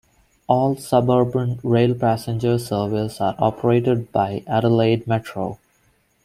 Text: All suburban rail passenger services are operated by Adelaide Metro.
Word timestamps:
All 0.47 0.77
suburban 0.77 1.59
rail 1.61 1.93
passenger 1.93 2.57
services 2.57 3.21
are 3.21 3.35
operated 3.37 4.11
by 4.11 4.43
Adelaide 4.47 5.05
Metro. 5.05 5.59